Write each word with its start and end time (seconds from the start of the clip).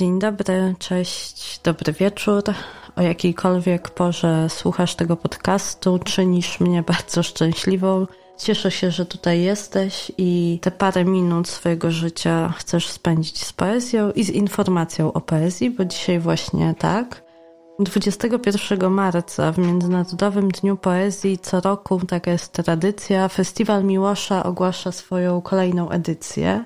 Dzień 0.00 0.18
dobry, 0.18 0.74
cześć, 0.78 1.60
dobry 1.64 1.92
wieczór. 1.92 2.42
O 2.96 3.02
jakiejkolwiek 3.02 3.90
porze 3.90 4.48
słuchasz 4.48 4.94
tego 4.94 5.16
podcastu, 5.16 5.98
czynisz 5.98 6.60
mnie 6.60 6.82
bardzo 6.82 7.22
szczęśliwą. 7.22 8.06
Cieszę 8.38 8.70
się, 8.70 8.90
że 8.90 9.06
tutaj 9.06 9.42
jesteś 9.42 10.12
i 10.18 10.58
te 10.62 10.70
parę 10.70 11.04
minut 11.04 11.48
swojego 11.48 11.90
życia 11.90 12.54
chcesz 12.58 12.88
spędzić 12.88 13.44
z 13.44 13.52
poezją 13.52 14.10
i 14.10 14.24
z 14.24 14.30
informacją 14.30 15.12
o 15.12 15.20
poezji, 15.20 15.70
bo 15.70 15.84
dzisiaj 15.84 16.18
właśnie 16.18 16.74
tak. 16.78 17.22
21 17.78 18.90
marca 18.90 19.52
w 19.52 19.58
Międzynarodowym 19.58 20.48
Dniu 20.48 20.76
Poezji 20.76 21.38
co 21.38 21.60
roku, 21.60 22.00
taka 22.08 22.30
jest 22.30 22.52
tradycja, 22.52 23.28
Festiwal 23.28 23.84
Miłosza 23.84 24.42
ogłasza 24.42 24.92
swoją 24.92 25.42
kolejną 25.42 25.90
edycję. 25.90 26.64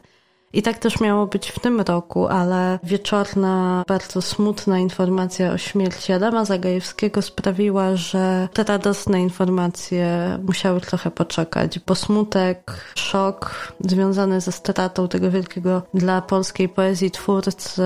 I 0.55 0.63
tak 0.63 0.79
też 0.79 1.01
miało 1.01 1.27
być 1.27 1.49
w 1.51 1.59
tym 1.59 1.81
roku, 1.81 2.27
ale 2.27 2.79
wieczorna, 2.83 3.85
bardzo 3.89 4.23
smutna 4.23 4.79
informacja 4.79 5.53
o 5.53 5.59
śmierci 5.59 6.13
Adama 6.13 6.45
Zagajewskiego 6.45 7.23
sprawiła, 7.23 7.97
że 7.97 8.49
te 8.53 8.65
radosne 8.65 9.23
informacje 9.23 10.39
musiały 10.47 10.81
trochę 10.81 11.11
poczekać, 11.11 11.79
bo 11.79 11.95
smutek, 11.95 12.73
szok 12.95 13.73
związany 13.81 14.41
ze 14.41 14.53
stratą 14.53 15.09
tego 15.09 15.31
wielkiego 15.31 15.83
dla 15.95 16.23
polskiej 16.23 16.69
poezji 16.69 17.11
twórcy 17.11 17.83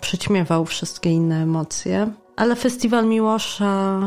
przyćmiewał 0.00 0.64
wszystkie 0.64 1.10
inne 1.10 1.42
emocje. 1.42 2.12
Ale 2.36 2.56
festiwal 2.56 3.06
Miłosza 3.06 4.00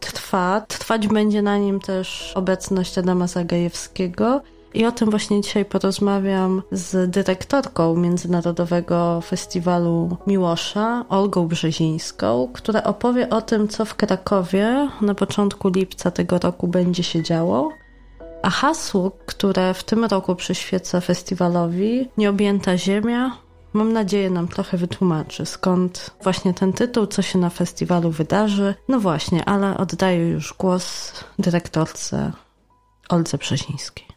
trwa. 0.00 0.60
Trwać 0.68 1.08
będzie 1.08 1.42
na 1.42 1.58
nim 1.58 1.80
też 1.80 2.32
obecność 2.34 2.98
Adama 2.98 3.26
Zagajewskiego. 3.26 4.40
I 4.74 4.86
o 4.86 4.92
tym 4.92 5.10
właśnie 5.10 5.40
dzisiaj 5.40 5.64
porozmawiam 5.64 6.62
z 6.72 7.10
dyrektorką 7.10 7.96
Międzynarodowego 7.96 9.20
Festiwalu 9.20 10.16
Miłosza, 10.26 11.04
Olgą 11.08 11.48
Brzezińską, 11.48 12.48
która 12.52 12.82
opowie 12.82 13.30
o 13.30 13.42
tym, 13.42 13.68
co 13.68 13.84
w 13.84 13.94
Krakowie 13.94 14.88
na 15.00 15.14
początku 15.14 15.68
lipca 15.68 16.10
tego 16.10 16.38
roku 16.38 16.68
będzie 16.68 17.02
się 17.02 17.22
działo. 17.22 17.70
A 18.42 18.50
hasło, 18.50 19.10
które 19.26 19.74
w 19.74 19.84
tym 19.84 20.04
roku 20.04 20.34
przyświeca 20.34 21.00
festiwalowi, 21.00 22.08
Nieobjęta 22.16 22.78
Ziemia, 22.78 23.36
mam 23.72 23.92
nadzieję 23.92 24.30
nam 24.30 24.48
trochę 24.48 24.76
wytłumaczy, 24.76 25.46
skąd 25.46 26.10
właśnie 26.22 26.54
ten 26.54 26.72
tytuł, 26.72 27.06
co 27.06 27.22
się 27.22 27.38
na 27.38 27.50
festiwalu 27.50 28.10
wydarzy. 28.10 28.74
No 28.88 29.00
właśnie, 29.00 29.44
ale 29.44 29.76
oddaję 29.76 30.28
już 30.28 30.54
głos 30.54 31.12
dyrektorce 31.38 32.32
Oldze 33.08 33.38
Brzezińskiej. 33.38 34.07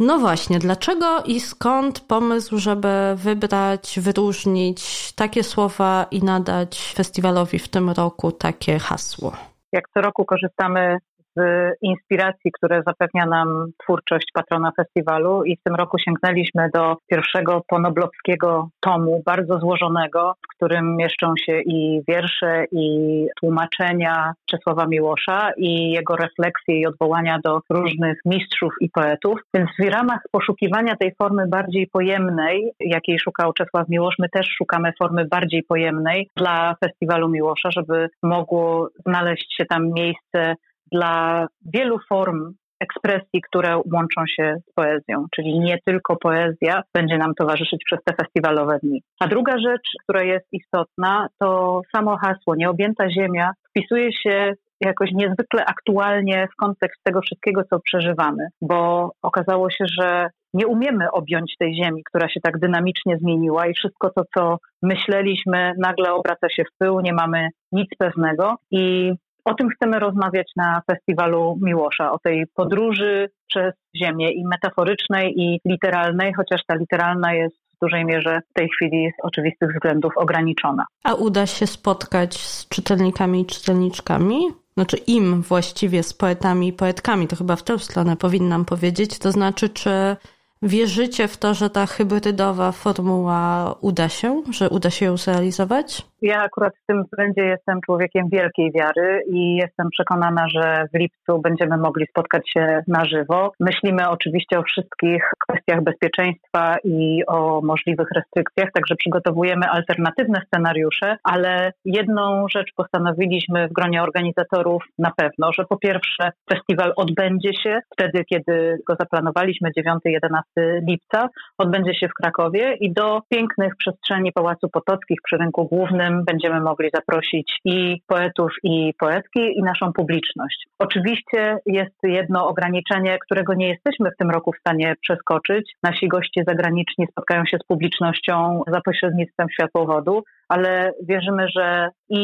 No 0.00 0.18
właśnie, 0.18 0.58
dlaczego 0.58 1.22
i 1.26 1.40
skąd 1.40 2.00
pomysł, 2.00 2.58
żeby 2.58 2.88
wybrać, 3.16 3.98
wyróżnić 4.02 5.12
takie 5.12 5.42
słowa 5.42 6.06
i 6.10 6.22
nadać 6.24 6.92
festiwalowi 6.96 7.58
w 7.58 7.68
tym 7.68 7.90
roku 7.90 8.32
takie 8.32 8.78
hasło? 8.78 9.32
Jak 9.72 9.84
co 9.94 10.00
roku 10.00 10.24
korzystamy 10.24 10.96
z 11.36 11.40
inspiracji, 11.82 12.52
które 12.52 12.82
zapewnia 12.86 13.26
nam 13.26 13.66
twórczość 13.82 14.26
patrona 14.34 14.72
festiwalu 14.76 15.44
i 15.44 15.56
w 15.56 15.62
tym 15.62 15.74
roku 15.74 15.98
sięgnęliśmy 15.98 16.70
do 16.74 16.96
pierwszego 17.06 17.62
ponoblowskiego 17.68 18.68
tomu, 18.80 19.22
bardzo 19.26 19.58
złożonego, 19.58 20.34
w 20.44 20.56
którym 20.56 20.96
mieszczą 20.96 21.34
się 21.46 21.60
i 21.60 22.00
wiersze, 22.08 22.64
i 22.72 23.26
tłumaczenia 23.40 24.32
Czesława 24.46 24.86
Miłosza 24.86 25.50
i 25.56 25.90
jego 25.90 26.16
refleksje 26.16 26.80
i 26.80 26.86
odwołania 26.86 27.38
do 27.44 27.60
różnych 27.70 28.18
mistrzów 28.24 28.74
i 28.80 28.90
poetów. 28.90 29.40
Więc 29.54 29.70
w 29.78 29.90
ramach 29.90 30.20
poszukiwania 30.32 30.96
tej 30.96 31.14
formy 31.22 31.46
bardziej 31.48 31.86
pojemnej, 31.86 32.72
jakiej 32.80 33.18
szukał 33.18 33.52
Czesław 33.52 33.88
Miłosz, 33.88 34.14
my 34.18 34.28
też 34.28 34.46
szukamy 34.58 34.92
formy 34.98 35.24
bardziej 35.24 35.62
pojemnej 35.62 36.28
dla 36.36 36.74
festiwalu 36.84 37.28
Miłosza, 37.28 37.70
żeby 37.70 38.08
mogło 38.22 38.88
znaleźć 39.06 39.56
się 39.56 39.64
tam 39.64 39.92
miejsce 39.92 40.54
dla 40.92 41.46
wielu 41.74 41.98
form 42.08 42.54
ekspresji, 42.80 43.42
które 43.48 43.76
łączą 43.92 44.26
się 44.36 44.56
z 44.70 44.72
poezją, 44.74 45.26
czyli 45.34 45.58
nie 45.58 45.78
tylko 45.84 46.16
poezja 46.16 46.82
będzie 46.94 47.18
nam 47.18 47.34
towarzyszyć 47.34 47.82
przez 47.84 47.98
te 48.04 48.14
festiwalowe 48.14 48.78
dni. 48.82 49.02
A 49.20 49.28
druga 49.28 49.58
rzecz, 49.58 49.88
która 50.02 50.22
jest 50.22 50.46
istotna, 50.52 51.26
to 51.40 51.80
samo 51.96 52.16
hasło 52.16 52.54
Nieobjęta 52.56 53.10
Ziemia 53.10 53.50
wpisuje 53.70 54.12
się 54.12 54.52
jakoś 54.80 55.10
niezwykle 55.12 55.64
aktualnie 55.64 56.48
w 56.52 56.56
kontekst 56.56 57.00
tego 57.04 57.20
wszystkiego, 57.20 57.62
co 57.70 57.80
przeżywamy, 57.80 58.48
bo 58.62 59.10
okazało 59.22 59.70
się, 59.70 59.84
że 60.00 60.30
nie 60.54 60.66
umiemy 60.66 61.10
objąć 61.10 61.54
tej 61.58 61.74
ziemi, 61.74 62.02
która 62.04 62.28
się 62.28 62.40
tak 62.40 62.58
dynamicznie 62.58 63.18
zmieniła 63.18 63.66
i 63.66 63.74
wszystko 63.74 64.10
to, 64.10 64.22
co 64.34 64.58
myśleliśmy, 64.82 65.72
nagle 65.78 66.12
obraca 66.12 66.48
się 66.48 66.64
w 66.64 66.78
pył, 66.78 67.00
nie 67.00 67.12
mamy 67.12 67.48
nic 67.72 67.88
pewnego. 67.98 68.56
I 68.70 69.12
o 69.44 69.54
tym 69.54 69.68
chcemy 69.68 69.98
rozmawiać 69.98 70.52
na 70.56 70.82
festiwalu 70.86 71.58
Miłosza, 71.62 72.12
o 72.12 72.18
tej 72.18 72.44
podróży 72.54 73.28
przez 73.46 73.72
Ziemię 73.96 74.32
i 74.32 74.44
metaforycznej, 74.46 75.40
i 75.40 75.60
literalnej, 75.64 76.32
chociaż 76.34 76.60
ta 76.66 76.74
literalna 76.74 77.34
jest 77.34 77.56
w 77.56 77.78
dużej 77.82 78.04
mierze 78.04 78.40
w 78.50 78.52
tej 78.52 78.68
chwili 78.68 79.10
z 79.10 79.24
oczywistych 79.24 79.70
względów 79.74 80.12
ograniczona. 80.16 80.84
A 81.04 81.14
uda 81.14 81.46
się 81.46 81.66
spotkać 81.66 82.38
z 82.38 82.68
czytelnikami 82.68 83.40
i 83.40 83.46
czytelniczkami? 83.46 84.40
Znaczy 84.74 84.96
im 84.96 85.42
właściwie 85.42 86.02
z 86.02 86.14
poetami 86.14 86.68
i 86.68 86.72
poetkami, 86.72 87.28
to 87.28 87.36
chyba 87.36 87.56
w 87.56 87.62
tę 87.62 87.78
stronę 87.78 88.16
powinnam 88.16 88.64
powiedzieć. 88.64 89.18
To 89.18 89.32
znaczy, 89.32 89.68
czy 89.68 90.16
wierzycie 90.62 91.28
w 91.28 91.36
to, 91.36 91.54
że 91.54 91.70
ta 91.70 91.86
hybrydowa 91.86 92.72
formuła 92.72 93.74
uda 93.80 94.08
się, 94.08 94.42
że 94.50 94.68
uda 94.68 94.90
się 94.90 95.06
ją 95.06 95.16
zrealizować? 95.16 96.02
Ja 96.22 96.42
akurat 96.42 96.72
w 96.82 96.86
tym 96.86 97.04
względzie 97.04 97.42
jestem 97.44 97.80
człowiekiem 97.80 98.28
wielkiej 98.32 98.72
wiary 98.72 99.22
i 99.32 99.56
jestem 99.56 99.88
przekonana, 99.90 100.48
że 100.48 100.84
w 100.94 100.98
lipcu 100.98 101.38
będziemy 101.38 101.76
mogli 101.76 102.06
spotkać 102.06 102.50
się 102.52 102.82
na 102.88 103.04
żywo. 103.04 103.52
Myślimy 103.60 104.08
oczywiście 104.08 104.58
o 104.58 104.62
wszystkich 104.62 105.30
kwestiach 105.50 105.82
bezpieczeństwa 105.82 106.76
i 106.84 107.22
o 107.26 107.60
możliwych 107.60 108.08
restrykcjach, 108.16 108.68
także 108.74 108.94
przygotowujemy 108.96 109.66
alternatywne 109.66 110.40
scenariusze, 110.46 111.16
ale 111.24 111.72
jedną 111.84 112.46
rzecz 112.48 112.70
postanowiliśmy 112.76 113.68
w 113.68 113.72
gronie 113.72 114.02
organizatorów 114.02 114.84
na 114.98 115.10
pewno, 115.16 115.52
że 115.52 115.64
po 115.64 115.76
pierwsze 115.76 116.32
festiwal 116.52 116.92
odbędzie 116.96 117.50
się 117.62 117.80
wtedy, 117.92 118.24
kiedy 118.24 118.78
go 118.86 118.94
zaplanowaliśmy 119.00 119.70
9-11 119.78 120.40
lipca, 120.88 121.28
odbędzie 121.58 121.94
się 121.94 122.08
w 122.08 122.14
Krakowie 122.14 122.74
i 122.80 122.92
do 122.92 123.20
pięknych 123.28 123.76
przestrzeni 123.76 124.32
Pałacu 124.32 124.68
Potockich 124.68 125.18
przy 125.24 125.36
rynku 125.36 125.64
głównym 125.64 126.24
będziemy 126.24 126.60
mogli 126.60 126.90
zaprosić 126.94 127.58
i 127.64 128.00
poetów, 128.06 128.52
i 128.62 128.94
poetki, 128.98 129.40
i 129.58 129.62
naszą 129.62 129.92
publiczność. 129.92 130.66
Oczywiście 130.78 131.58
jest 131.66 131.96
jedno 132.02 132.48
ograniczenie, 132.48 133.18
którego 133.18 133.54
nie 133.54 133.68
jesteśmy 133.68 134.10
w 134.10 134.16
tym 134.16 134.30
roku 134.30 134.52
w 134.52 134.58
stanie 134.58 134.94
przeskoczyć. 135.02 135.39
Nasi 135.82 136.08
goście 136.08 136.44
zagraniczni 136.48 137.06
spotkają 137.10 137.44
się 137.46 137.56
z 137.62 137.66
publicznością 137.66 138.62
za 138.66 138.80
pośrednictwem 138.80 139.46
światłowodu, 139.50 140.22
ale 140.48 140.92
wierzymy, 141.08 141.46
że 141.56 141.88
i 142.08 142.22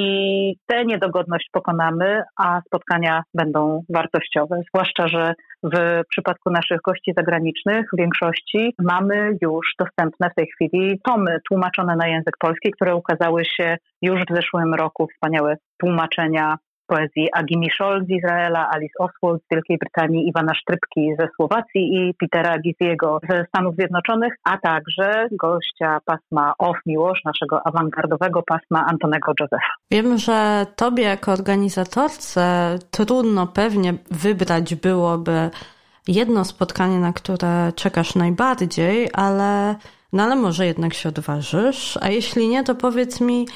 tę 0.67 0.85
niedogodność 0.85 1.49
pokonamy, 1.53 2.23
a 2.37 2.61
spotkania 2.67 3.23
będą 3.35 3.83
wartościowe. 3.89 4.61
Zwłaszcza, 4.69 5.09
że 5.09 5.35
w 5.63 6.01
przypadku 6.11 6.51
naszych 6.51 6.79
gości 6.87 7.13
zagranicznych 7.17 7.87
w 7.93 7.99
większości 7.99 8.75
mamy 8.79 9.37
już 9.43 9.75
dostępne 9.79 10.31
w 10.31 10.35
tej 10.35 10.47
chwili 10.47 11.01
tomy 11.05 11.39
tłumaczone 11.49 11.97
na 11.97 12.09
język 12.09 12.37
polski, 12.39 12.71
które 12.71 12.95
ukazały 12.95 13.45
się 13.45 13.77
już 14.03 14.21
w 14.21 14.35
zeszłym 14.35 14.75
roku. 14.75 15.09
Wspaniałe 15.15 15.57
tłumaczenia 15.81 16.57
poezji 16.87 17.29
Agi 17.33 17.59
Michol 17.59 18.05
z 18.07 18.11
Izraela, 18.11 18.71
Alice 18.71 18.99
Oswald 18.99 19.43
z 19.43 19.55
Wielkiej 19.55 19.79
Brytanii, 19.79 20.29
Iwana 20.29 20.55
Sztrypki 20.55 21.15
ze 21.19 21.29
Słowacji 21.37 21.83
i 21.97 22.15
Petera 22.15 22.59
Giziego 22.59 23.21
ze 23.31 23.45
Stanów 23.49 23.75
Zjednoczonych, 23.75 24.33
a 24.45 24.59
także 24.59 25.29
gościa 25.33 25.99
pasma 26.05 26.53
Off 26.59 26.77
Miłosz, 26.87 27.25
naszego 27.25 27.67
awangardowego 27.67 28.43
pasma 28.43 28.87
Antonego 28.91 29.33
Józefa. 29.41 29.73
Wiem, 29.91 30.19
że 30.19 30.67
tobie 30.77 31.03
jako 31.03 31.33
organizatorce 31.33 32.75
trudno 32.91 33.47
pewnie 33.47 33.95
wybrać 34.11 34.75
byłoby 34.75 35.51
jedno 36.09 36.45
spotkanie, 36.45 36.99
na 36.99 37.13
które 37.13 37.73
czekasz 37.77 38.15
najbardziej, 38.15 39.09
ale 39.13 39.75
No 40.13 40.23
ale 40.23 40.37
może 40.37 40.67
jednak 40.67 40.95
się 40.95 41.09
odważysz, 41.09 41.99
a 42.01 42.09
jeśli 42.09 42.49
nie, 42.49 42.65
to 42.65 42.75
powiedz 42.75 43.21
mi, 43.21 43.47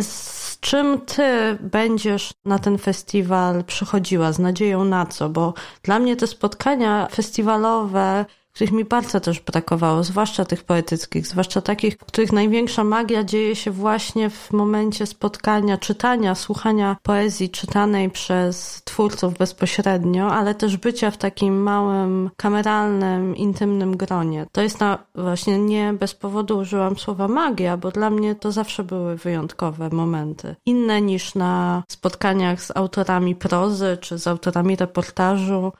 z 0.00 0.60
czym 0.60 1.00
ty 1.00 1.58
będziesz 1.60 2.30
na 2.44 2.58
ten 2.58 2.78
festiwal 2.78 3.64
przychodziła? 3.64 4.32
Z 4.32 4.38
nadzieją 4.38 4.84
na 4.84 5.06
co? 5.06 5.28
Bo 5.28 5.54
dla 5.82 5.98
mnie 5.98 6.16
te 6.16 6.26
spotkania 6.26 7.08
festiwalowe 7.12 8.24
których 8.52 8.72
mi 8.72 8.84
bardzo 8.84 9.20
też 9.20 9.40
brakowało, 9.40 10.04
zwłaszcza 10.04 10.44
tych 10.44 10.64
poetyckich, 10.64 11.26
zwłaszcza 11.26 11.60
takich, 11.60 11.94
w 11.94 12.04
których 12.04 12.32
największa 12.32 12.84
magia 12.84 13.24
dzieje 13.24 13.56
się 13.56 13.70
właśnie 13.70 14.30
w 14.30 14.52
momencie 14.52 15.06
spotkania, 15.06 15.78
czytania, 15.78 16.34
słuchania 16.34 16.96
poezji 17.02 17.50
czytanej 17.50 18.10
przez 18.10 18.82
twórców 18.84 19.38
bezpośrednio, 19.38 20.32
ale 20.32 20.54
też 20.54 20.76
bycia 20.76 21.10
w 21.10 21.16
takim 21.16 21.62
małym, 21.62 22.30
kameralnym, 22.36 23.36
intymnym 23.36 23.96
gronie. 23.96 24.46
To 24.52 24.62
jest 24.62 24.80
na, 24.80 24.98
właśnie 25.14 25.58
nie 25.58 25.92
bez 25.92 26.14
powodu 26.14 26.58
użyłam 26.58 26.98
słowa 26.98 27.28
magia, 27.28 27.76
bo 27.76 27.90
dla 27.90 28.10
mnie 28.10 28.34
to 28.34 28.52
zawsze 28.52 28.84
były 28.84 29.16
wyjątkowe 29.16 29.88
momenty. 29.92 30.56
Inne 30.66 31.02
niż 31.02 31.34
na 31.34 31.82
spotkaniach 31.88 32.62
z 32.62 32.76
autorami 32.76 33.34
prozy 33.34 33.98
czy 34.00 34.18
z 34.18 34.26
autorami 34.26 34.76
reportażu, 34.76 35.72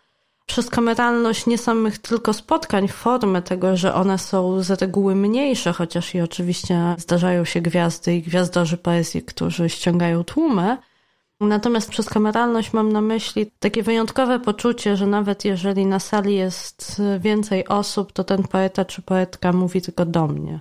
przez 0.47 0.71
kameralność 0.71 1.47
nie 1.47 1.59
samych 1.59 1.99
tylko 1.99 2.33
spotkań, 2.33 2.89
formy 2.89 3.43
tego, 3.43 3.77
że 3.77 3.95
one 3.95 4.19
są 4.19 4.63
z 4.63 4.71
reguły 4.71 5.15
mniejsze, 5.15 5.73
chociaż 5.73 6.15
i 6.15 6.21
oczywiście 6.21 6.95
zdarzają 6.99 7.45
się 7.45 7.61
gwiazdy 7.61 8.17
i 8.17 8.23
gwiazdorzy 8.23 8.77
poezji, 8.77 9.23
którzy 9.23 9.69
ściągają 9.69 10.25
tłumy. 10.25 10.77
Natomiast 11.41 11.91
przez 11.91 12.09
kameralność 12.09 12.73
mam 12.73 12.93
na 12.93 13.01
myśli 13.01 13.51
takie 13.59 13.83
wyjątkowe 13.83 14.41
poczucie, 14.41 14.97
że 14.97 15.07
nawet 15.07 15.45
jeżeli 15.45 15.87
na 15.87 16.01
sali 16.01 16.35
jest 16.35 17.03
więcej 17.21 17.69
osób, 17.69 18.13
to 18.13 18.25
ten 18.25 18.43
poeta 18.43 18.85
czy 18.85 19.03
poetka 19.03 19.53
mówi 19.53 19.83
tylko 19.83 20.07
do 20.07 20.27
mnie. 20.27 20.61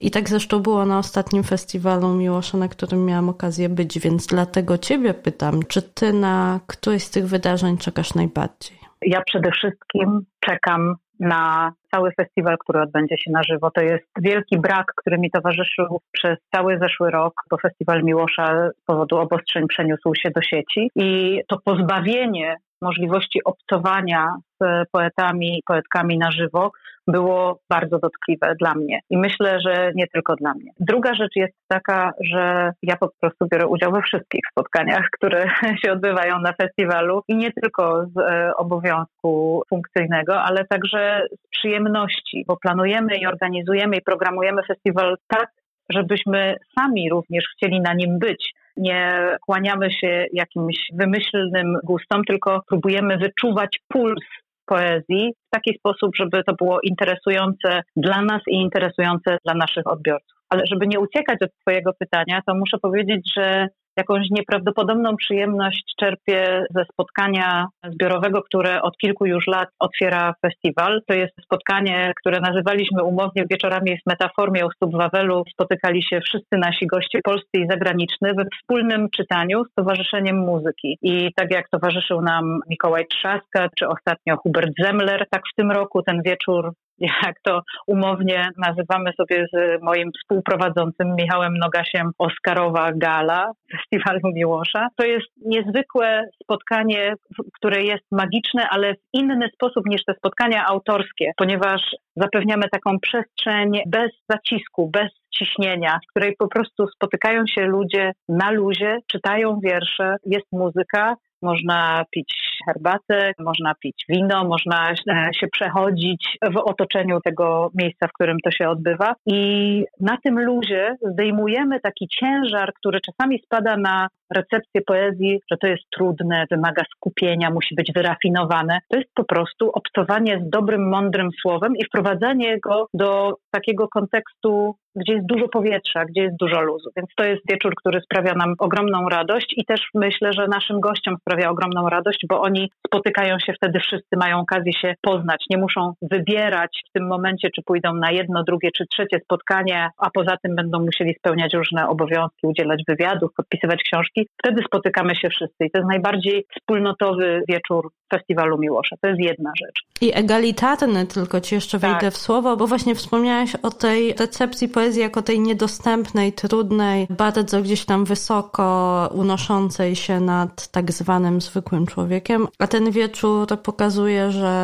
I 0.00 0.10
tak 0.10 0.28
zresztą 0.28 0.58
było 0.60 0.86
na 0.86 0.98
ostatnim 0.98 1.44
festiwalu 1.44 2.14
Miłosza, 2.14 2.58
na 2.58 2.68
którym 2.68 3.04
miałam 3.04 3.28
okazję 3.28 3.68
być, 3.68 3.98
więc 3.98 4.26
dlatego 4.26 4.78
Ciebie 4.78 5.14
pytam, 5.14 5.62
czy 5.62 5.82
Ty 5.82 6.12
na 6.12 6.60
któreś 6.66 7.04
z 7.04 7.10
tych 7.10 7.26
wydarzeń 7.28 7.78
czekasz 7.78 8.14
najbardziej? 8.14 8.85
Ja 9.02 9.20
przede 9.20 9.50
wszystkim 9.50 10.20
czekam 10.40 10.94
na 11.20 11.72
cały 11.94 12.12
festiwal, 12.12 12.58
który 12.58 12.80
odbędzie 12.80 13.18
się 13.18 13.30
na 13.30 13.42
żywo. 13.42 13.70
To 13.70 13.80
jest 13.80 14.04
wielki 14.20 14.58
brak, 14.58 14.92
który 14.96 15.18
mi 15.18 15.30
towarzyszył 15.30 16.00
przez 16.12 16.36
cały 16.54 16.78
zeszły 16.78 17.10
rok, 17.10 17.34
bo 17.50 17.58
Festiwal 17.58 18.02
Miłosza 18.04 18.70
z 18.70 18.84
powodu 18.84 19.18
obostrzeń 19.18 19.66
przeniósł 19.68 20.14
się 20.14 20.30
do 20.30 20.42
sieci. 20.42 20.90
I 20.96 21.40
to 21.48 21.58
pozbawienie 21.64 22.56
możliwości 22.86 23.44
obcowania 23.44 24.36
z 24.60 24.90
poetami 24.92 25.58
i 25.58 25.62
poetkami 25.66 26.18
na 26.18 26.30
żywo 26.30 26.70
było 27.06 27.60
bardzo 27.70 27.98
dotkliwe 27.98 28.54
dla 28.60 28.74
mnie. 28.74 29.00
I 29.10 29.18
myślę, 29.18 29.58
że 29.66 29.92
nie 29.94 30.06
tylko 30.06 30.36
dla 30.36 30.54
mnie. 30.54 30.70
Druga 30.80 31.14
rzecz 31.14 31.36
jest 31.36 31.54
taka, 31.68 32.12
że 32.30 32.72
ja 32.82 32.96
po 32.96 33.08
prostu 33.20 33.46
biorę 33.52 33.66
udział 33.66 33.92
we 33.92 34.02
wszystkich 34.02 34.40
spotkaniach, 34.50 35.08
które 35.16 35.46
się 35.84 35.92
odbywają 35.92 36.40
na 36.40 36.52
festiwalu 36.52 37.22
i 37.28 37.36
nie 37.36 37.52
tylko 37.52 38.06
z 38.06 38.18
e, 38.18 38.56
obowiązku 38.56 39.62
funkcyjnego, 39.70 40.42
ale 40.42 40.64
także 40.64 41.22
z 41.32 41.48
przyjemności, 41.50 42.44
bo 42.48 42.56
planujemy 42.56 43.16
i 43.16 43.26
organizujemy 43.26 43.96
i 43.96 44.02
programujemy 44.02 44.62
festiwal 44.68 45.16
tak, 45.28 45.50
żebyśmy 45.88 46.56
sami 46.78 47.10
również 47.10 47.44
chcieli 47.56 47.80
na 47.80 47.94
nim 47.94 48.18
być. 48.18 48.52
Nie 48.76 49.28
kłaniamy 49.46 49.90
się 49.90 50.26
jakimś 50.32 50.76
wymyślnym 50.92 51.78
gustom, 51.84 52.24
tylko 52.24 52.62
próbujemy 52.68 53.16
wyczuwać 53.18 53.78
puls 53.88 54.24
poezji 54.66 55.32
w 55.46 55.50
taki 55.50 55.78
sposób, 55.78 56.16
żeby 56.16 56.44
to 56.44 56.54
było 56.54 56.78
interesujące 56.82 57.82
dla 57.96 58.22
nas 58.22 58.42
i 58.48 58.54
interesujące 58.54 59.38
dla 59.44 59.54
naszych 59.54 59.86
odbiorców. 59.86 60.38
Ale 60.48 60.62
żeby 60.66 60.86
nie 60.86 61.00
uciekać 61.00 61.38
od 61.42 61.50
Twojego 61.60 61.92
pytania, 61.98 62.40
to 62.46 62.54
muszę 62.54 62.78
powiedzieć, 62.82 63.32
że 63.36 63.68
jakąś 63.96 64.30
nieprawdopodobną 64.30 65.16
przyjemność 65.16 65.94
czerpię 66.00 66.64
ze 66.70 66.84
spotkania 66.92 67.66
zbiorowego, 67.92 68.42
które 68.42 68.82
od 68.82 68.96
kilku 68.96 69.26
już 69.26 69.46
lat 69.46 69.68
otwiera 69.78 70.34
festiwal. 70.42 71.00
To 71.06 71.14
jest 71.14 71.34
spotkanie, 71.42 72.12
które 72.20 72.40
nazywaliśmy 72.40 73.02
umownie 73.02 73.44
wieczorami 73.50 73.96
w 73.96 74.10
metaformie 74.10 74.66
u 74.66 74.70
stóp 74.70 74.92
Wawelu. 74.92 75.42
Spotykali 75.52 76.02
się 76.02 76.20
wszyscy 76.20 76.56
nasi 76.58 76.86
goście 76.86 77.20
polscy 77.24 77.50
i 77.54 77.68
zagraniczni 77.70 78.28
we 78.36 78.44
wspólnym 78.58 79.08
czytaniu 79.10 79.64
z 79.64 79.74
Towarzyszeniem 79.74 80.36
Muzyki. 80.36 80.98
I 81.02 81.32
tak 81.36 81.50
jak 81.50 81.68
towarzyszył 81.68 82.22
nam 82.22 82.60
Mikołaj 82.70 83.06
Trzaska, 83.06 83.68
czy 83.78 83.88
ostatnio 83.88 84.36
Hubert 84.36 84.72
Zemler, 84.82 85.26
tak 85.30 85.42
w 85.52 85.54
tym 85.56 85.70
roku 85.70 86.02
ten 86.02 86.22
wieczór 86.22 86.72
jak 86.98 87.40
to 87.42 87.62
umownie 87.86 88.48
nazywamy 88.58 89.12
sobie 89.12 89.46
z 89.52 89.82
moim 89.82 90.10
współprowadzącym 90.12 91.14
Michałem 91.18 91.58
Nogasiem 91.58 92.10
Oskarowa 92.18 92.92
Gala 92.92 93.52
Festiwalu 93.72 94.20
Miłosza. 94.24 94.88
To 94.96 95.06
jest 95.06 95.26
niezwykłe 95.44 96.28
spotkanie, 96.42 97.14
które 97.54 97.82
jest 97.82 98.04
magiczne, 98.12 98.68
ale 98.70 98.94
w 98.94 98.98
inny 99.12 99.48
sposób 99.54 99.86
niż 99.86 100.04
te 100.04 100.14
spotkania 100.14 100.66
autorskie, 100.66 101.32
ponieważ 101.36 101.80
zapewniamy 102.16 102.68
taką 102.72 103.00
przestrzeń 103.00 103.70
bez 103.86 104.10
zacisku, 104.30 104.90
bez 104.92 105.10
ciśnienia, 105.38 105.98
w 106.04 106.10
której 106.10 106.36
po 106.38 106.48
prostu 106.48 106.86
spotykają 106.86 107.44
się 107.46 107.66
ludzie 107.66 108.12
na 108.28 108.50
luzie, 108.50 108.98
czytają 109.06 109.60
wiersze, 109.62 110.16
jest 110.26 110.46
muzyka, 110.52 111.16
można 111.42 112.04
pić 112.10 112.34
herbatę, 112.66 113.32
można 113.38 113.74
pić 113.74 114.04
wino, 114.08 114.44
można 114.44 114.90
e, 114.92 115.30
się 115.40 115.46
przechodzić 115.52 116.38
w 116.52 116.56
otoczeniu 116.56 117.20
tego 117.24 117.70
miejsca, 117.74 118.06
w 118.08 118.12
którym 118.12 118.36
to 118.44 118.50
się 118.50 118.68
odbywa. 118.68 119.14
I 119.26 119.84
na 120.00 120.16
tym 120.24 120.40
luzie 120.40 120.96
zdejmujemy 121.12 121.80
taki 121.80 122.08
ciężar, 122.08 122.72
który 122.74 123.00
czasami 123.00 123.38
spada 123.38 123.76
na 123.76 124.08
recepcję 124.34 124.80
poezji, 124.86 125.40
że 125.50 125.56
to 125.56 125.66
jest 125.66 125.82
trudne, 125.90 126.44
wymaga 126.50 126.82
skupienia, 126.96 127.50
musi 127.50 127.74
być 127.74 127.92
wyrafinowane. 127.94 128.78
To 128.88 128.98
jest 128.98 129.10
po 129.14 129.24
prostu 129.24 129.70
obcowanie 129.70 130.42
z 130.46 130.50
dobrym, 130.50 130.88
mądrym 130.88 131.28
słowem 131.42 131.76
i 131.76 131.84
wprowadzanie 131.84 132.60
go 132.60 132.86
do 132.94 133.34
takiego 133.50 133.88
kontekstu, 133.88 134.76
gdzie 134.96 135.12
jest 135.12 135.26
dużo 135.26 135.48
powietrza, 135.48 136.04
gdzie 136.04 136.22
jest 136.22 136.36
dużo 136.36 136.60
luzu. 136.60 136.90
Więc 136.96 137.08
to 137.16 137.24
jest 137.24 137.42
wieczór, 137.50 137.74
który 137.76 138.00
sprawia 138.00 138.34
nam 138.34 138.54
ogromną 138.58 139.08
radość 139.08 139.54
i 139.56 139.64
też 139.64 139.80
myślę, 139.94 140.32
że 140.32 140.48
naszym 140.48 140.80
gościom 140.80 141.16
sprawia 141.20 141.50
ogromną 141.50 141.88
radość, 141.88 142.20
bo 142.28 142.40
oni 142.40 142.70
spotykają 142.86 143.38
się 143.38 143.52
wtedy 143.52 143.80
wszyscy, 143.80 144.16
mają 144.16 144.40
okazję 144.40 144.72
się 144.72 144.94
poznać. 145.02 145.44
Nie 145.50 145.58
muszą 145.58 145.92
wybierać 146.02 146.82
w 146.88 146.92
tym 146.92 147.06
momencie, 147.06 147.48
czy 147.54 147.62
pójdą 147.62 147.94
na 147.94 148.10
jedno, 148.10 148.42
drugie 148.44 148.70
czy 148.76 148.84
trzecie 148.86 149.18
spotkanie, 149.24 149.88
a 149.98 150.10
poza 150.10 150.36
tym 150.42 150.56
będą 150.56 150.80
musieli 150.80 151.14
spełniać 151.14 151.54
różne 151.54 151.88
obowiązki, 151.88 152.46
udzielać 152.46 152.82
wywiadów, 152.88 153.30
podpisywać 153.36 153.82
książki. 153.82 154.15
Wtedy 154.42 154.62
spotykamy 154.62 155.16
się 155.16 155.28
wszyscy 155.28 155.64
i 155.64 155.70
to 155.70 155.78
jest 155.78 155.88
najbardziej 155.90 156.46
wspólnotowy 156.56 157.42
wieczór 157.48 157.90
Festiwalu 158.14 158.58
Miłosza. 158.58 158.96
To 159.00 159.08
jest 159.08 159.20
jedna 159.20 159.52
rzecz. 159.64 159.86
I 160.00 160.14
egalitarny, 160.14 161.06
tylko 161.06 161.40
ci 161.40 161.54
jeszcze 161.54 161.78
wejdę 161.78 162.00
tak. 162.00 162.12
w 162.12 162.16
słowo, 162.16 162.56
bo 162.56 162.66
właśnie 162.66 162.94
wspomniałaś 162.94 163.54
o 163.54 163.70
tej 163.70 164.12
recepcji 164.12 164.68
poezji 164.68 165.02
jako 165.02 165.22
tej 165.22 165.40
niedostępnej, 165.40 166.32
trudnej, 166.32 167.06
bardzo 167.10 167.62
gdzieś 167.62 167.84
tam 167.84 168.04
wysoko 168.04 168.66
unoszącej 169.14 169.96
się 169.96 170.20
nad 170.20 170.68
tak 170.68 170.92
zwanym 170.92 171.40
zwykłym 171.40 171.86
człowiekiem. 171.86 172.46
A 172.58 172.66
ten 172.66 172.90
wieczór 172.90 173.46
pokazuje, 173.62 174.30
że 174.30 174.56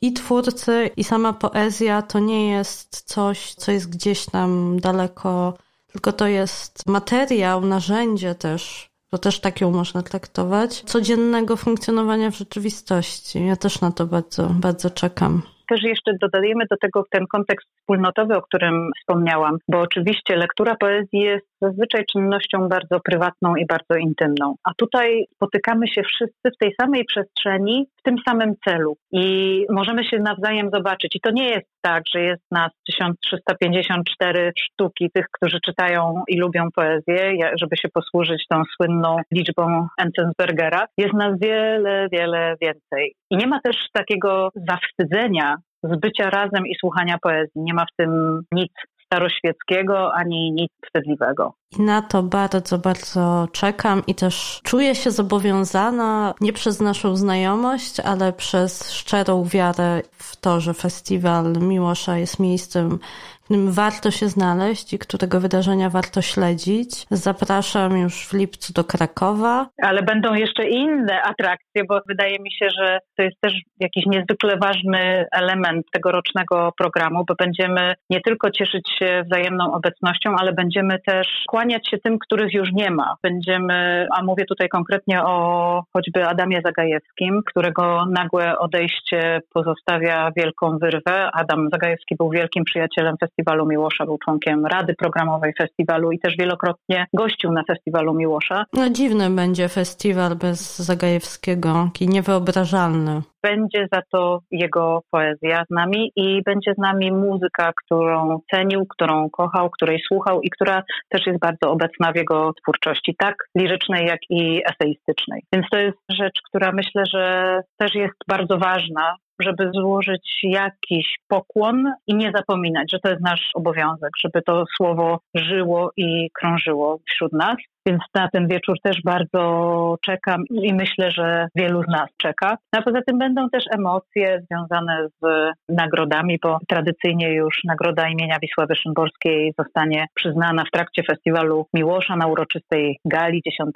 i 0.00 0.12
twórcy, 0.12 0.90
i 0.96 1.04
sama 1.04 1.32
poezja 1.32 2.02
to 2.02 2.18
nie 2.18 2.50
jest 2.50 3.00
coś, 3.00 3.54
co 3.54 3.72
jest 3.72 3.90
gdzieś 3.90 4.26
tam 4.26 4.80
daleko, 4.80 5.54
tylko 5.98 6.12
to 6.12 6.26
jest 6.26 6.86
materiał, 6.86 7.60
narzędzie 7.60 8.34
też 8.34 8.88
to 9.10 9.18
też 9.18 9.40
tak 9.40 9.60
ją 9.60 9.70
można 9.70 10.02
traktować, 10.02 10.82
codziennego 10.86 11.56
funkcjonowania 11.56 12.30
w 12.30 12.36
rzeczywistości. 12.36 13.46
Ja 13.46 13.56
też 13.56 13.80
na 13.80 13.92
to 13.92 14.06
bardzo, 14.06 14.46
bardzo 14.46 14.90
czekam 14.90 15.42
też 15.68 15.82
jeszcze 15.82 16.12
dodajemy 16.20 16.64
do 16.70 16.76
tego 16.76 17.04
ten 17.10 17.26
kontekst 17.26 17.68
wspólnotowy, 17.78 18.36
o 18.36 18.42
którym 18.42 18.90
wspomniałam, 19.00 19.56
bo 19.68 19.80
oczywiście 19.80 20.36
lektura 20.36 20.76
poezji 20.80 21.20
jest 21.20 21.46
zazwyczaj 21.62 22.04
czynnością 22.12 22.68
bardzo 22.68 23.00
prywatną 23.00 23.56
i 23.56 23.66
bardzo 23.66 23.94
intymną. 24.00 24.54
A 24.64 24.70
tutaj 24.76 25.24
spotykamy 25.34 25.88
się 25.88 26.02
wszyscy 26.02 26.50
w 26.54 26.58
tej 26.58 26.74
samej 26.80 27.04
przestrzeni, 27.04 27.86
w 27.98 28.02
tym 28.02 28.16
samym 28.28 28.54
celu 28.68 28.96
i 29.12 29.66
możemy 29.70 30.04
się 30.04 30.18
nawzajem 30.18 30.70
zobaczyć. 30.74 31.16
I 31.16 31.20
to 31.20 31.30
nie 31.30 31.48
jest 31.48 31.68
tak, 31.82 32.02
że 32.14 32.20
jest 32.20 32.42
nas 32.50 32.70
1354 32.86 34.52
sztuki 34.58 35.10
tych, 35.14 35.26
którzy 35.32 35.58
czytają 35.64 36.22
i 36.28 36.38
lubią 36.38 36.68
poezję, 36.74 37.32
żeby 37.60 37.76
się 37.76 37.88
posłużyć 37.88 38.44
tą 38.50 38.62
słynną 38.76 39.16
liczbą 39.32 39.86
Enzensbergera. 39.98 40.86
Jest 40.98 41.14
nas 41.14 41.40
wiele, 41.40 42.08
wiele 42.12 42.56
więcej. 42.60 43.14
I 43.30 43.36
nie 43.36 43.46
ma 43.46 43.60
też 43.60 43.76
takiego 43.92 44.50
zawstydzenia 44.54 45.56
z 45.82 46.00
bycia 46.00 46.30
razem 46.30 46.66
i 46.66 46.74
słuchania 46.80 47.18
poezji. 47.22 47.60
Nie 47.60 47.74
ma 47.74 47.84
w 47.84 47.96
tym 47.96 48.42
nic 48.52 48.72
staroświeckiego 49.12 50.14
ani 50.14 50.52
nic 50.52 50.72
wstydliwego. 50.86 51.54
I 51.78 51.82
na 51.82 52.02
to 52.02 52.22
bardzo, 52.22 52.78
bardzo 52.78 53.48
czekam 53.52 54.02
i 54.06 54.14
też 54.14 54.60
czuję 54.64 54.94
się 54.94 55.10
zobowiązana 55.10 56.34
nie 56.40 56.52
przez 56.52 56.80
naszą 56.80 57.16
znajomość, 57.16 58.00
ale 58.00 58.32
przez 58.32 58.92
szczerą 58.92 59.44
wiarę 59.44 60.02
w 60.12 60.36
to, 60.36 60.60
że 60.60 60.74
festiwal 60.74 61.52
Miłosza 61.60 62.18
jest 62.18 62.40
miejscem, 62.40 62.98
którym 63.48 63.72
warto 63.72 64.10
się 64.10 64.28
znaleźć 64.28 64.92
i 64.92 64.98
którego 64.98 65.40
wydarzenia 65.40 65.90
warto 65.90 66.22
śledzić. 66.22 67.06
Zapraszam 67.10 67.98
już 67.98 68.28
w 68.28 68.32
lipcu 68.32 68.72
do 68.72 68.84
Krakowa. 68.84 69.66
Ale 69.82 70.02
będą 70.02 70.34
jeszcze 70.34 70.68
inne 70.68 71.22
atrakcje, 71.22 71.84
bo 71.88 72.00
wydaje 72.08 72.38
mi 72.38 72.52
się, 72.52 72.68
że 72.78 72.98
to 73.16 73.22
jest 73.22 73.40
też 73.40 73.52
jakiś 73.80 74.06
niezwykle 74.06 74.56
ważny 74.56 75.26
element 75.32 75.86
tegorocznego 75.92 76.72
programu, 76.78 77.24
bo 77.28 77.34
będziemy 77.38 77.94
nie 78.10 78.20
tylko 78.20 78.50
cieszyć 78.50 78.90
się 78.98 79.22
wzajemną 79.26 79.72
obecnością, 79.72 80.34
ale 80.40 80.52
będziemy 80.52 80.98
też 81.06 81.26
kłaniać 81.48 81.88
się 81.90 81.98
tym, 81.98 82.18
których 82.18 82.52
już 82.54 82.68
nie 82.72 82.90
ma. 82.90 83.14
Będziemy, 83.22 84.06
a 84.16 84.22
mówię 84.22 84.44
tutaj 84.44 84.68
konkretnie 84.68 85.22
o 85.22 85.82
choćby 85.92 86.26
Adamie 86.26 86.60
Zagajewskim, 86.64 87.42
którego 87.46 88.04
nagłe 88.10 88.58
odejście 88.58 89.40
pozostawia 89.54 90.30
wielką 90.36 90.78
wyrwę. 90.78 91.30
Adam 91.32 91.68
Zagajewski 91.72 92.16
był 92.16 92.30
wielkim 92.30 92.64
przyjacielem 92.64 93.16
festiwalu 93.20 93.37
Miłosza, 93.66 94.04
był 94.04 94.18
członkiem 94.18 94.66
Rady 94.66 94.94
Programowej 94.94 95.52
Festiwalu 95.58 96.12
i 96.12 96.18
też 96.18 96.34
wielokrotnie 96.38 97.06
gościł 97.14 97.52
na 97.52 97.62
festiwalu 97.64 98.14
Miłosza. 98.14 98.64
No 98.72 98.90
dziwny 98.90 99.30
będzie 99.30 99.68
festiwal 99.68 100.36
bez 100.36 100.78
Zagajewskiego, 100.78 101.88
taki 101.92 102.08
niewyobrażalny. 102.08 103.22
Będzie 103.42 103.86
za 103.92 104.02
to 104.12 104.40
jego 104.50 105.02
poezja 105.10 105.64
z 105.70 105.74
nami 105.74 106.12
i 106.16 106.42
będzie 106.42 106.74
z 106.74 106.78
nami 106.78 107.12
muzyka, 107.12 107.72
którą 107.84 108.40
cenił, 108.54 108.86
którą 108.86 109.30
kochał, 109.30 109.70
której 109.70 110.00
słuchał 110.08 110.40
i 110.40 110.50
która 110.50 110.82
też 111.08 111.26
jest 111.26 111.38
bardzo 111.38 111.70
obecna 111.70 112.12
w 112.12 112.16
jego 112.16 112.52
twórczości, 112.62 113.14
tak 113.18 113.34
lirycznej, 113.54 114.06
jak 114.06 114.20
i 114.30 114.62
eseistycznej. 114.72 115.42
Więc 115.52 115.66
to 115.70 115.78
jest 115.78 115.98
rzecz, 116.10 116.40
która 116.48 116.72
myślę, 116.72 117.02
że 117.12 117.60
też 117.78 117.94
jest 117.94 118.16
bardzo 118.28 118.58
ważna 118.58 119.16
żeby 119.42 119.70
złożyć 119.74 120.38
jakiś 120.42 121.16
pokłon 121.28 121.92
i 122.06 122.14
nie 122.14 122.32
zapominać, 122.36 122.92
że 122.92 122.98
to 122.98 123.08
jest 123.08 123.22
nasz 123.22 123.50
obowiązek, 123.54 124.10
żeby 124.24 124.42
to 124.42 124.64
słowo 124.76 125.18
żyło 125.34 125.90
i 125.96 126.30
krążyło 126.30 126.98
wśród 127.10 127.32
nas. 127.32 127.56
Więc 127.86 128.02
na 128.14 128.28
ten 128.28 128.48
wieczór 128.48 128.76
też 128.82 128.96
bardzo 129.04 129.96
czekam 130.02 130.42
i 130.50 130.74
myślę, 130.74 131.10
że 131.10 131.46
wielu 131.54 131.82
z 131.82 131.88
nas 131.88 132.08
czeka. 132.16 132.56
A 132.76 132.82
poza 132.82 133.02
tym 133.06 133.18
będą 133.18 133.50
też 133.50 133.64
emocje 133.70 134.42
związane 134.50 135.08
z 135.22 135.52
nagrodami, 135.68 136.38
bo 136.42 136.58
tradycyjnie 136.68 137.34
już 137.34 137.60
nagroda 137.64 138.08
imienia 138.08 138.38
Wisławy 138.42 138.76
Szymborskiej 138.76 139.52
zostanie 139.58 140.06
przyznana 140.14 140.64
w 140.64 140.70
trakcie 140.70 141.02
festiwalu 141.10 141.66
Miłosza 141.74 142.16
na 142.16 142.26
uroczystej 142.26 142.98
gali 143.04 143.42
10 143.46 143.70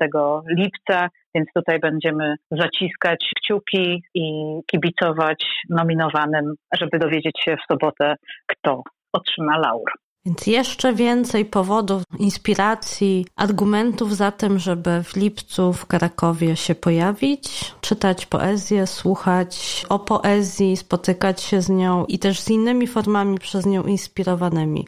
lipca. 0.49 1.09
Więc 1.35 1.49
tutaj 1.55 1.79
będziemy 1.81 2.35
zaciskać 2.51 3.31
kciuki 3.37 4.03
i 4.15 4.57
kibicować 4.71 5.45
nominowanym, 5.71 6.55
żeby 6.81 6.99
dowiedzieć 6.99 7.41
się 7.45 7.57
w 7.57 7.73
sobotę, 7.73 8.15
kto 8.47 8.83
otrzyma 9.13 9.59
laur. 9.59 9.93
Więc 10.27 10.47
jeszcze 10.47 10.95
więcej 10.95 11.45
powodów, 11.45 12.03
inspiracji, 12.19 13.27
argumentów 13.37 14.17
za 14.17 14.33
tym, 14.33 14.59
żeby 14.59 15.03
w 15.03 15.17
lipcu 15.17 15.73
w 15.73 15.87
Krakowie 15.87 16.57
się 16.57 16.75
pojawić, 16.75 17.75
czytać 17.81 18.27
poezję, 18.27 18.87
słuchać 18.87 19.87
o 19.89 19.99
poezji, 19.99 20.77
spotykać 20.77 21.43
się 21.43 21.63
z 21.63 21.69
nią 21.69 22.05
i 22.05 22.19
też 22.19 22.41
z 22.41 22.51
innymi 22.51 22.87
formami 22.87 23.39
przez 23.39 23.67
nią 23.67 23.83
inspirowanymi. 23.83 24.87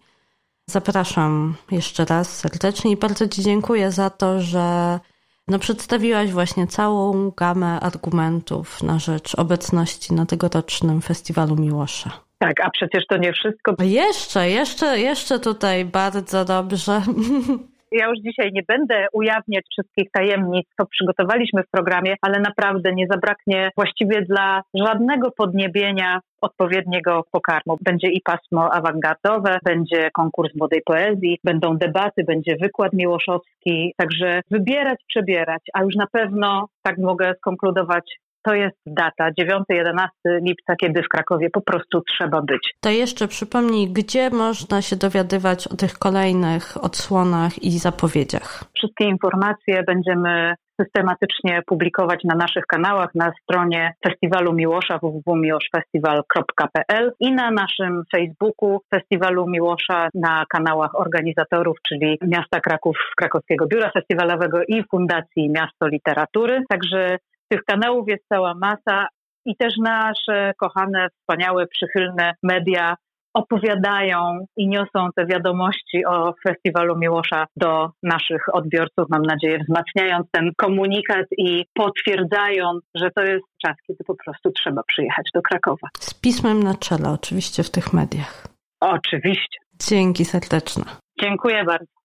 Zapraszam 0.66 1.54
jeszcze 1.70 2.04
raz 2.04 2.36
serdecznie 2.36 2.90
i 2.90 2.96
bardzo 2.96 3.28
Ci 3.28 3.42
dziękuję 3.42 3.92
za 3.92 4.10
to, 4.10 4.40
że 4.40 5.00
no, 5.48 5.58
przedstawiłaś 5.58 6.32
właśnie 6.32 6.66
całą 6.66 7.30
gamę 7.30 7.80
argumentów 7.80 8.82
na 8.82 8.98
rzecz 8.98 9.34
obecności 9.34 10.14
na 10.14 10.26
tegorocznym 10.26 11.00
Festiwalu 11.00 11.56
Miłosza. 11.56 12.10
Tak, 12.48 12.60
a 12.66 12.70
przecież 12.70 13.06
to 13.06 13.16
nie 13.16 13.32
wszystko. 13.32 13.74
Jeszcze, 13.82 14.50
jeszcze, 14.50 14.98
jeszcze 14.98 15.38
tutaj 15.38 15.84
bardzo 15.84 16.44
dobrze. 16.44 17.00
Ja 17.92 18.08
już 18.08 18.18
dzisiaj 18.18 18.52
nie 18.52 18.62
będę 18.68 19.06
ujawniać 19.12 19.64
wszystkich 19.70 20.10
tajemnic, 20.10 20.66
co 20.76 20.86
przygotowaliśmy 20.86 21.62
w 21.62 21.70
programie, 21.70 22.14
ale 22.22 22.40
naprawdę 22.40 22.92
nie 22.92 23.06
zabraknie 23.10 23.70
właściwie 23.76 24.22
dla 24.22 24.62
żadnego 24.74 25.30
podniebienia 25.30 26.20
odpowiedniego 26.40 27.24
pokarmu. 27.30 27.78
Będzie 27.80 28.08
i 28.08 28.20
pasmo 28.20 28.72
awangardowe, 28.72 29.58
będzie 29.64 30.10
konkurs 30.10 30.54
młodej 30.54 30.82
poezji, 30.86 31.38
będą 31.44 31.76
debaty, 31.76 32.24
będzie 32.24 32.56
wykład 32.62 32.92
miłoszowski, 32.92 33.94
także 33.96 34.40
wybierać, 34.50 34.98
przebierać, 35.08 35.62
a 35.74 35.82
już 35.82 35.94
na 35.94 36.06
pewno, 36.12 36.68
tak 36.82 36.98
mogę 36.98 37.34
skonkludować, 37.38 38.18
to 38.44 38.54
jest 38.54 38.76
data 38.86 39.30
9-11 39.40 40.08
lipca, 40.24 40.76
kiedy 40.76 41.02
w 41.02 41.08
Krakowie 41.08 41.50
po 41.50 41.60
prostu 41.60 42.00
trzeba 42.00 42.42
być. 42.42 42.74
To 42.80 42.90
jeszcze 42.90 43.28
przypomnij, 43.28 43.88
gdzie 43.88 44.30
można 44.30 44.82
się 44.82 44.96
dowiadywać 44.96 45.66
o 45.66 45.76
tych 45.76 45.98
kolejnych 45.98 46.84
odsłonach 46.84 47.62
i 47.62 47.70
zapowiedziach? 47.70 48.64
Wszystkie 48.76 49.04
informacje 49.04 49.82
będziemy 49.82 50.54
systematycznie 50.80 51.62
publikować 51.66 52.20
na 52.24 52.34
naszych 52.34 52.66
kanałach, 52.66 53.08
na 53.14 53.32
stronie 53.42 53.94
Festiwalu 54.06 54.52
Miłosza 54.52 54.98
www.miłoszfestiwal.pl 55.02 57.12
i 57.20 57.32
na 57.32 57.50
naszym 57.50 58.02
Facebooku 58.16 58.80
Festiwalu 58.94 59.46
Miłosza 59.48 60.08
na 60.14 60.44
kanałach 60.48 61.00
organizatorów, 61.00 61.76
czyli 61.88 62.18
Miasta 62.22 62.60
Kraków, 62.60 62.96
Krakowskiego 63.16 63.66
Biura 63.66 63.90
Festiwalowego 63.90 64.62
i 64.68 64.84
Fundacji 64.90 65.50
Miasto 65.50 65.88
Literatury. 65.88 66.62
Także 66.68 67.18
tych 67.54 67.64
kanałów 67.64 68.08
jest 68.08 68.25
cała 68.28 68.54
masa 68.54 69.06
i 69.46 69.56
też 69.56 69.75
nasze 69.76 70.52
kochane, 70.58 71.08
wspaniałe, 71.20 71.66
przychylne 71.66 72.32
media 72.42 72.96
opowiadają 73.34 74.46
i 74.56 74.68
niosą 74.68 75.08
te 75.16 75.26
wiadomości 75.26 76.04
o 76.06 76.34
Festiwalu 76.49 76.99
Miłosza 76.99 77.46
do 77.56 77.90
naszych 78.02 78.42
odbiorców, 78.52 79.04
mam 79.08 79.23
nadzieję, 79.23 79.58
wzmacniając 79.58 80.26
ten 80.30 80.50
komunikat 80.56 81.26
i 81.38 81.64
potwierdzając, 81.75 82.84
że 82.94 83.11
to 83.11 83.23
jest 83.23 83.44
czas, 83.66 83.76
kiedy 83.87 84.04
po 84.04 84.14
prostu 84.25 84.50
trzeba 84.52 84.82
przyjechać 84.82 85.28
do 85.34 85.42
Krakowa. 85.42 85.88
Z 85.99 86.20
pismem 86.20 86.62
na 86.62 86.75
czele, 86.75 87.08
oczywiście 87.08 87.62
w 87.62 87.70
tych 87.70 87.92
mediach. 87.92 88.46
Oczywiście. 88.80 89.58
Dzięki 89.88 90.25
serdeczne. 90.25 90.84
Dziękuję 91.23 91.64
bardzo. 91.64 92.03